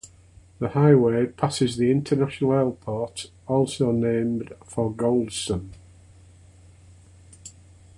[0.57, 5.73] The highway passes the international airport also named for Goldson.